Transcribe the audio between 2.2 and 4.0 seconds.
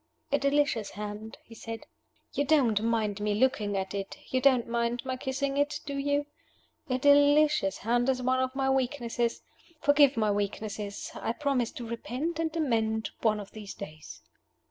"you don't mind my looking at